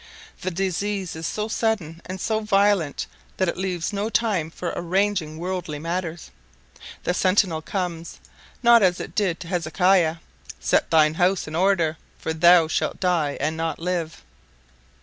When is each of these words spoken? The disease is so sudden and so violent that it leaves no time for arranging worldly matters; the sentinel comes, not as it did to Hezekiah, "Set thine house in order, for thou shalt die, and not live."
The 0.41 0.49
disease 0.49 1.15
is 1.15 1.27
so 1.27 1.47
sudden 1.47 2.01
and 2.07 2.19
so 2.19 2.39
violent 2.39 3.05
that 3.37 3.47
it 3.47 3.55
leaves 3.55 3.93
no 3.93 4.09
time 4.09 4.49
for 4.49 4.73
arranging 4.75 5.37
worldly 5.37 5.77
matters; 5.77 6.31
the 7.03 7.13
sentinel 7.13 7.61
comes, 7.61 8.19
not 8.63 8.81
as 8.81 8.99
it 8.99 9.13
did 9.13 9.39
to 9.41 9.47
Hezekiah, 9.47 10.15
"Set 10.59 10.89
thine 10.89 11.13
house 11.13 11.47
in 11.47 11.55
order, 11.55 11.97
for 12.17 12.33
thou 12.33 12.67
shalt 12.67 12.99
die, 12.99 13.37
and 13.39 13.55
not 13.55 13.77
live." 13.77 14.23